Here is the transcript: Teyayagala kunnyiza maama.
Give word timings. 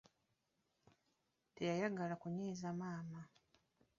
Teyayagala 1.55 2.15
kunnyiza 2.21 2.67
maama. 2.79 3.21